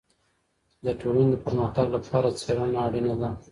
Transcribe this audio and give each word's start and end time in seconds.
د 0.85 0.87
ټولني 0.99 1.27
د 1.31 1.35
پرمختګ 1.45 1.87
لپاره 1.95 2.35
څېړنه 2.39 2.77
اړینه 2.85 3.13
ده. 3.21 3.29